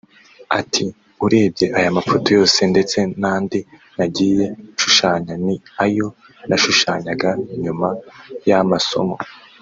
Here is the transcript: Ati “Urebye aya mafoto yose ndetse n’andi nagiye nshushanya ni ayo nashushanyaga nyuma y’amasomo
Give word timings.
Ati 0.59 0.85
“Urebye 1.25 1.65
aya 1.77 1.97
mafoto 1.97 2.27
yose 2.37 2.59
ndetse 2.71 2.97
n’andi 3.21 3.59
nagiye 3.97 4.45
nshushanya 4.73 5.33
ni 5.45 5.55
ayo 5.83 6.07
nashushanyaga 6.49 7.29
nyuma 7.63 7.89
y’amasomo 8.49 9.15